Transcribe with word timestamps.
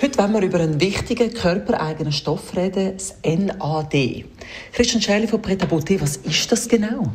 Heute 0.00 0.16
wollen 0.18 0.32
wir 0.32 0.42
über 0.42 0.60
einen 0.60 0.80
wichtigen 0.80 1.34
körpereigenen 1.34 2.12
Stoff 2.12 2.56
reden, 2.56 2.92
das 2.96 3.16
NAD. 3.24 4.24
Christian 4.72 5.02
Schäli 5.02 5.26
von 5.26 5.42
Preta 5.42 5.66
Botte, 5.66 6.00
was 6.00 6.18
ist 6.18 6.52
das 6.52 6.68
genau? 6.68 7.12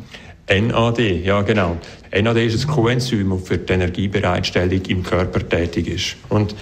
NAD, 0.50 0.98
ja 1.24 1.40
genau. 1.40 1.78
NAD 2.12 2.36
ist 2.44 2.62
ein 2.62 2.70
Coenzym, 2.70 3.30
das 3.30 3.48
für 3.48 3.56
die 3.56 3.72
Energiebereitstellung 3.72 4.82
im 4.82 5.02
Körper 5.02 5.48
tätig 5.48 5.88
ist. 5.88 6.16
Und 6.28 6.54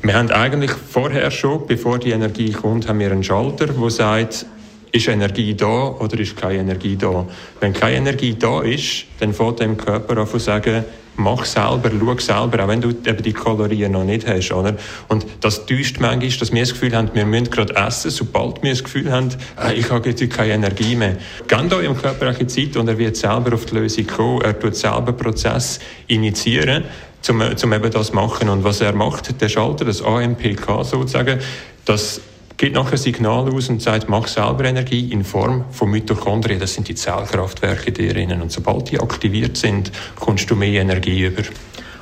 wir 0.00 0.14
haben 0.14 0.30
eigentlich 0.30 0.70
vorher 0.70 1.30
schon, 1.30 1.66
bevor 1.66 1.98
die 1.98 2.12
Energie 2.12 2.50
kommt, 2.50 2.88
haben 2.88 3.00
wir 3.00 3.12
einen 3.12 3.22
Schalter, 3.22 3.66
der 3.66 3.90
sagt, 3.90 4.46
ist 4.92 5.08
Energie 5.08 5.52
da 5.52 5.88
oder 6.00 6.18
ist 6.18 6.34
keine 6.34 6.60
Energie 6.60 6.96
da? 6.96 7.26
Wenn 7.60 7.74
keine 7.74 7.98
Energie 7.98 8.34
da 8.38 8.62
ist, 8.62 9.04
dann 9.20 9.34
fängt 9.34 9.60
dem 9.60 9.76
Körper 9.76 10.16
an 10.16 10.26
zu 10.26 10.38
sagen, 10.38 10.86
mach 11.18 11.44
selber, 11.44 11.90
schau 11.90 12.18
selber, 12.18 12.64
auch 12.64 12.68
wenn 12.68 12.80
du 12.80 12.90
eben 12.90 13.22
die 13.22 13.32
Kalorien 13.32 13.92
noch 13.92 14.04
nicht 14.04 14.26
hast, 14.26 14.52
oder? 14.52 14.74
Und 15.08 15.26
das 15.40 15.66
täuscht 15.66 15.98
manchmal, 16.00 16.30
dass 16.30 16.52
wir 16.52 16.60
das 16.60 16.72
Gefühl 16.72 16.96
haben, 16.96 17.10
wir 17.12 17.26
müssen 17.26 17.50
gerade 17.50 17.74
essen, 17.76 18.10
sobald 18.10 18.62
wir 18.62 18.70
das 18.70 18.84
Gefühl 18.84 19.10
haben, 19.10 19.30
äh, 19.62 19.74
ich 19.74 19.90
habe 19.90 20.08
jetzt 20.08 20.30
keine 20.30 20.54
Energie 20.54 20.96
mehr. 20.96 21.16
Gebt 21.46 21.72
euch 21.72 21.84
im 21.84 21.96
Körper 21.96 22.28
eine 22.28 22.46
Zeit 22.46 22.76
und 22.76 22.88
er 22.88 22.98
wird 22.98 23.16
selber 23.16 23.54
auf 23.54 23.66
die 23.66 23.74
Lösung 23.74 24.06
kommen, 24.06 24.42
er 24.42 24.58
tut 24.58 24.76
selber 24.76 25.12
Prozess 25.12 25.80
initiieren, 26.06 26.84
um, 27.28 27.40
um 27.40 27.72
eben 27.72 27.90
das 27.90 28.06
zu 28.08 28.14
machen. 28.14 28.48
Und 28.48 28.64
was 28.64 28.80
er 28.80 28.92
macht, 28.92 29.40
der 29.40 29.48
Schalter, 29.48 29.84
das 29.84 30.02
AMPK 30.02 30.84
sozusagen, 30.84 31.40
das 31.84 32.20
gibt 32.58 32.74
nachher 32.74 32.92
ein 32.92 32.98
Signal 32.98 33.48
aus 33.54 33.68
und 33.68 33.80
sagt, 33.80 34.08
mach 34.08 34.26
selber 34.26 34.64
Energie 34.64 35.10
in 35.12 35.24
Form 35.24 35.64
von 35.70 35.90
Mitochondrien. 35.90 36.58
Das 36.58 36.74
sind 36.74 36.88
die 36.88 36.94
Zellkraftwerke 36.96 37.92
drinnen. 37.92 38.42
Und 38.42 38.50
sobald 38.50 38.90
die 38.90 39.00
aktiviert 39.00 39.56
sind, 39.56 39.92
kommst 40.18 40.50
du 40.50 40.56
mehr 40.56 40.82
Energie 40.82 41.24
über. 41.24 41.42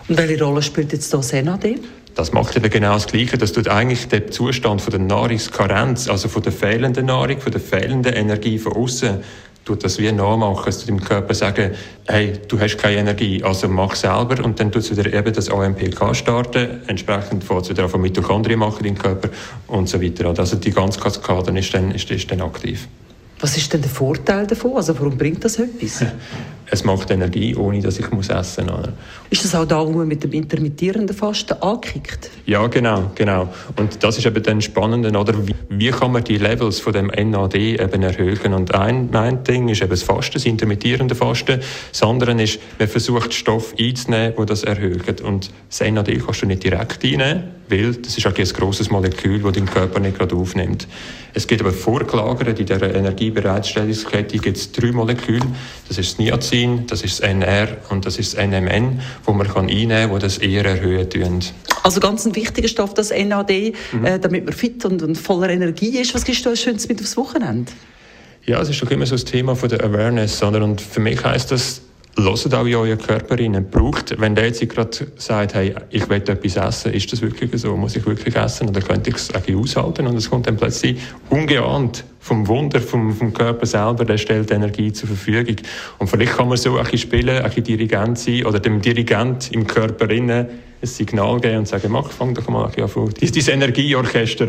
Und 0.09 0.17
welche 0.17 0.43
Rolle 0.43 0.63
spielt 0.63 0.93
jetzt 0.93 1.13
das 1.13 1.33
NAD? 1.33 1.79
Das 2.15 2.33
macht 2.33 2.57
eben 2.57 2.71
genau 2.71 2.95
das 2.95 3.07
Gleiche. 3.07 3.37
Das 3.37 3.53
tut 3.53 3.69
eigentlich 3.69 4.09
den 4.09 4.33
Zustand 4.33 4.81
von 4.81 4.91
der 4.91 5.01
Nahrungskarenz, 5.01 6.09
also 6.09 6.29
von 6.29 6.43
der 6.43 6.53
fehlenden 6.53 7.07
Nahrung, 7.07 7.39
von 7.39 7.53
der 7.53 7.61
fehlenden 7.61 8.15
Energie 8.15 8.59
von 8.59 8.73
außen, 8.73 9.19
tut 9.67 9.84
das 9.84 9.98
wie 9.98 10.11
nachmachen, 10.12 10.69
es 10.69 10.78
tut 10.78 10.89
dem 10.89 11.00
Körper 11.00 11.34
sagen, 11.34 11.72
hey, 12.06 12.34
du 12.48 12.59
hast 12.59 12.78
keine 12.78 12.98
Energie, 12.98 13.42
also 13.42 13.69
mach 13.69 13.97
selber 13.97 14.42
und 14.42 14.58
dann 14.58 14.70
tut 14.70 14.83
es 14.83 14.97
wieder 14.97 15.12
eben 15.12 15.33
das 15.33 15.50
AMPK 15.50 16.14
starten, 16.14 16.83
entsprechend 16.86 17.42
fängt 17.42 17.62
es 17.64 17.70
wieder 17.70 17.83
an 17.83 17.91
von 17.91 18.00
Mitochondrien 18.00 18.61
machen 18.61 18.84
im 18.86 18.97
Körper 18.97 19.28
und 19.67 19.89
so 19.89 20.00
weiter. 20.00 20.27
Also 20.39 20.56
die 20.56 20.70
ganze 20.70 21.00
Kaskade 21.00 21.58
ist 21.58 21.75
dann, 21.75 21.91
ist, 21.91 22.11
ist 22.11 22.31
dann 22.31 22.41
aktiv. 22.42 22.86
Was 23.41 23.56
ist 23.56 23.73
denn 23.73 23.83
der 23.83 23.91
Vorteil 23.91 24.47
davon? 24.47 24.77
Also 24.77 24.98
warum 24.98 25.19
bringt 25.19 25.45
das 25.45 25.58
etwas? 25.58 26.05
es 26.70 26.84
macht 26.84 27.11
Energie, 27.11 27.55
ohne 27.55 27.81
dass 27.81 27.98
ich 27.98 28.11
muss 28.11 28.28
essen 28.28 28.67
muss. 28.67 28.89
Ist 29.31 29.45
das 29.45 29.55
auch 29.55 29.67
da, 29.67 29.86
wo 29.86 29.91
man 29.91 30.09
mit 30.09 30.22
dem 30.25 30.33
intermittierenden 30.33 31.17
Fasten 31.17 31.55
ankickt? 31.62 32.31
Ja, 32.45 32.67
genau, 32.67 33.11
genau. 33.14 33.48
Und 33.77 34.03
das 34.03 34.19
ist 34.19 34.27
eben 34.27 34.42
dann 34.42 34.61
spannend, 34.61 35.17
oder? 35.17 35.47
Wie, 35.47 35.55
wie, 35.69 35.91
kann 35.91 36.12
man 36.12 36.25
die 36.25 36.39
Levels 36.39 36.81
von 36.81 36.92
dem 36.92 37.06
NAD 37.06 37.55
eben 37.55 38.03
erhöhen? 38.03 38.55
Und 38.55 38.75
ein, 38.75 39.14
ein 39.14 39.45
Ding 39.45 39.69
ist 39.69 39.81
eben 39.81 39.91
das 39.91 40.03
Fasten, 40.03 40.34
das 40.34 40.45
intermittierende 40.45 41.14
Fasten. 41.14 41.61
Das 41.92 42.03
andere 42.03 42.41
ist, 42.42 42.58
man 42.78 42.89
versucht 42.89 43.33
Stoff 43.33 43.75
einzunehmen, 43.78 44.34
wo 44.36 44.45
das 44.45 44.64
erhöht. 44.64 45.20
Und 45.20 45.51
das 45.69 45.80
NAD 45.80 46.19
kannst 46.25 46.42
du 46.42 46.47
nicht 46.47 46.64
direkt 46.64 47.05
einnehmen, 47.05 47.45
weil 47.69 47.95
das 47.95 48.19
ist 48.19 48.27
eigentlich 48.27 48.52
ein 48.52 48.57
grosses 48.57 48.91
Molekül, 48.91 49.41
das 49.41 49.52
dein 49.52 49.67
Körper 49.67 50.01
nicht 50.01 50.18
gerade 50.18 50.35
aufnimmt. 50.35 50.86
Es 51.36 51.47
gibt 51.47 51.61
aber 51.61 51.70
vorgelagert 51.70 52.58
in 52.58 52.64
dieser 52.64 52.95
Energiebereitstellungskette 52.95 54.39
gibt 54.39 54.57
es 54.57 54.73
drei 54.73 54.91
Moleküle. 54.91 55.45
Das 55.86 55.98
ist 55.98 56.13
das 56.13 56.19
Niacin, 56.19 56.86
das 56.86 57.02
ist 57.02 57.20
das 57.20 57.29
NR 57.29 57.77
und 57.91 58.07
das 58.07 58.19
ist 58.19 58.39
das 58.39 58.47
NMN, 58.47 59.02
wo 59.23 59.33
man 59.33 59.47
kann 59.47 59.69
einnehmen 59.69 60.08
kann, 60.08 60.14
die 60.14 60.23
das 60.23 60.39
eher 60.39 60.64
erhöhen. 60.64 61.45
Also 61.83 62.01
ganz 62.01 62.24
ein 62.24 62.35
wichtiger 62.35 62.69
Stoff, 62.69 62.95
das 62.95 63.11
NAD, 63.11 63.74
mhm. 63.92 64.05
äh, 64.07 64.19
damit 64.19 64.47
man 64.47 64.55
fit 64.55 64.83
und, 64.86 65.02
und, 65.02 65.17
voller 65.17 65.51
Energie 65.51 65.98
ist. 65.98 66.14
Was 66.14 66.24
gibst 66.24 66.42
du 66.47 66.48
als 66.48 66.63
Schönes 66.63 66.89
mit 66.89 67.02
aufs 67.02 67.19
Wochenende? 67.19 67.70
Ja, 68.47 68.58
es 68.63 68.70
ist 68.70 68.80
doch 68.80 68.91
immer 68.91 69.05
so 69.05 69.14
das 69.14 69.27
Thema 69.27 69.55
von 69.55 69.68
der 69.68 69.85
Awareness. 69.85 70.42
Oder? 70.42 70.64
Und 70.64 70.80
für 70.80 71.01
mich 71.01 71.23
heißt 71.23 71.53
das, 71.53 71.83
Hört 72.19 72.55
auch 72.55 72.65
in 72.65 72.75
euren 72.75 72.99
Körper 72.99 73.39
rein. 73.39 73.67
Braucht, 73.71 74.19
wenn 74.19 74.35
der 74.35 74.47
jetzt 74.47 74.67
gerade 74.69 74.91
sagt, 75.17 75.55
hey, 75.55 75.75
ich 75.91 76.09
will 76.09 76.17
etwas 76.17 76.57
essen, 76.57 76.93
ist 76.95 77.13
das 77.13 77.21
wirklich 77.21 77.51
so? 77.61 77.77
Muss 77.77 77.95
ich 77.95 78.07
wirklich 78.07 78.35
essen? 78.35 78.69
Oder 78.71 78.81
könnte 78.81 79.11
ich 79.11 79.17
es 79.17 79.35
eigentlich 79.35 79.57
aushalten? 79.57 80.07
Und 80.07 80.17
es 80.17 80.31
kommt 80.31 80.47
dann 80.47 80.57
plötzlich 80.57 80.99
ungeahnt 81.29 82.05
vom 82.21 82.49
Wunder 82.49 82.81
vom, 82.81 83.15
vom 83.15 83.33
Körper 83.33 83.67
selber, 83.67 84.05
der 84.05 84.19
stellt 84.19 84.51
Energie 84.51 84.93
zur 84.93 85.09
Verfügung. 85.09 85.57
Und 85.99 86.09
vielleicht 86.09 86.37
kann 86.37 86.49
man 86.49 86.57
so 86.57 86.77
ein 86.77 86.83
bisschen 86.85 86.99
spielen, 86.99 87.37
ein 87.37 87.45
bisschen 87.45 87.65
Dirigent 87.65 88.19
sein 88.19 88.45
oder 88.47 88.59
dem 88.59 88.81
Dirigent 88.81 89.53
im 89.53 89.67
Körper 89.67 90.11
innen 90.11 90.47
ein 90.83 90.87
Signal 90.87 91.39
geben 91.41 91.59
und 91.59 91.69
sagen, 91.69 91.93
mach, 91.93 92.11
fang 92.11 92.35
doch 92.35 92.48
mal 92.48 92.65
an, 92.65 93.15
dieses 93.21 93.48
Energieorchester 93.48 94.48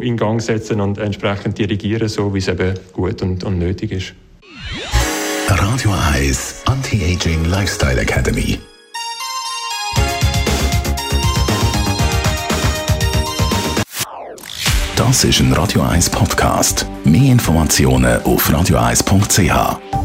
in 0.00 0.16
Gang 0.16 0.40
setzen 0.40 0.80
und 0.80 0.98
entsprechend 0.98 1.58
dirigieren, 1.58 2.08
so 2.08 2.32
wie 2.32 2.38
es 2.38 2.48
eben 2.48 2.74
gut 2.92 3.20
und, 3.22 3.44
und 3.44 3.58
nötig 3.58 3.92
ist. 3.92 4.14
Radio 5.48 5.90
1 6.12 6.61
Anti-Aging 6.72 7.44
Lifestyle 7.44 8.00
Academy. 8.00 8.58
Das 14.96 15.22
ist 15.24 15.40
ein 15.40 15.52
Radio 15.52 15.82
1 15.82 16.08
Podcast. 16.08 16.86
Mehr 17.04 17.30
Informationen 17.30 18.22
auf 18.22 18.48
radio1.ch. 18.48 20.01